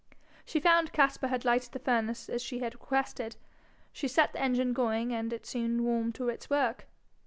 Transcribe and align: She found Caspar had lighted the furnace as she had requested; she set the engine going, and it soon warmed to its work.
She 0.45 0.59
found 0.59 0.93
Caspar 0.93 1.27
had 1.27 1.45
lighted 1.45 1.73
the 1.73 1.77
furnace 1.77 2.27
as 2.27 2.41
she 2.41 2.57
had 2.57 2.73
requested; 2.73 3.35
she 3.93 4.07
set 4.07 4.33
the 4.33 4.41
engine 4.41 4.73
going, 4.73 5.13
and 5.13 5.31
it 5.31 5.45
soon 5.45 5.83
warmed 5.83 6.15
to 6.15 6.27
its 6.27 6.49
work. 6.49 6.87